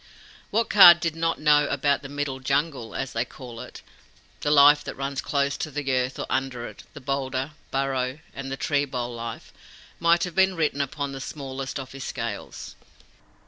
What 0.49 0.67
Kaa 0.71 0.93
did 0.93 1.15
not 1.15 1.37
know 1.39 1.67
about 1.67 2.01
the 2.01 2.09
Middle 2.09 2.39
Jungle, 2.39 2.95
as 2.95 3.13
they 3.13 3.23
call 3.23 3.59
it, 3.59 3.83
the 4.39 4.49
life 4.49 4.83
that 4.83 4.95
runs 4.97 5.21
close 5.21 5.55
to 5.57 5.69
the 5.69 5.91
earth 5.93 6.17
or 6.17 6.25
under 6.27 6.65
it, 6.65 6.81
the 6.95 6.99
boulder, 6.99 7.51
burrow, 7.69 8.17
and 8.33 8.51
the 8.51 8.57
tree 8.57 8.85
bole 8.85 9.13
life, 9.13 9.53
might 9.99 10.23
have 10.23 10.33
been 10.33 10.55
written 10.55 10.81
upon 10.81 11.11
the 11.11 11.21
smallest 11.21 11.79
of 11.79 11.91
his 11.91 12.03
scales. 12.03 12.75